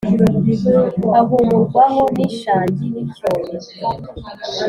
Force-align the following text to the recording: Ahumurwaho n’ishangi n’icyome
Ahumurwaho 1.19 2.01
n’ishangi 2.15 2.85
n’icyome 2.93 3.51